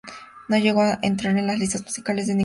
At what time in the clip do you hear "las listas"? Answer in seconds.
1.45-1.83